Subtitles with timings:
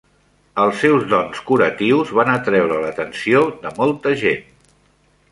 [0.61, 4.49] Els seus dons curatius van atreure l'atenció de molta gent.